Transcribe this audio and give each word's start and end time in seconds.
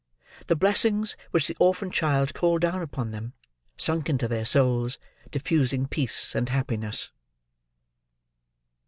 —the 0.47 0.55
blessings 0.55 1.15
which 1.29 1.45
the 1.47 1.55
orphan 1.59 1.91
child 1.91 2.33
called 2.33 2.59
down 2.61 2.81
upon 2.81 3.11
them, 3.11 3.33
sunk 3.77 4.09
into 4.09 4.27
their 4.27 4.45
souls, 4.45 4.97
diffusing 5.29 5.85
peace 5.85 6.33
and 6.33 6.49
happiness. 6.49 7.11